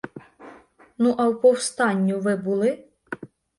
—Ну, 1.01 1.11
а 1.17 1.29
в 1.29 1.41
повстанню 1.41 2.19
ви 2.19 2.35
були? 2.35 2.85